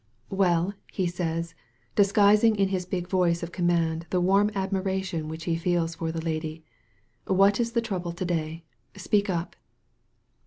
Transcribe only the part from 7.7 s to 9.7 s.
the trouble to day? Speak up.